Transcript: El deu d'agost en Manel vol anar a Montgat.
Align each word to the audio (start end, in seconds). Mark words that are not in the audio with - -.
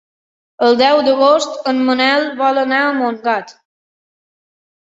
El 0.67 0.77
deu 0.79 1.01
d'agost 1.07 1.69
en 1.73 1.83
Manel 1.89 2.25
vol 2.41 2.63
anar 2.63 2.81
a 2.87 2.97
Montgat. 3.03 3.55